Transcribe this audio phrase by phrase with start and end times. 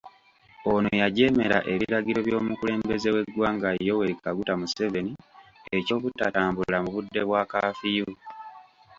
[0.73, 5.13] Ono yajeemera ebiragiro by'omukulembeze w'eggwanga Yoweri Kaguta Museveni
[5.77, 8.09] eky'obutatambula mu budde bwa kaafiyu.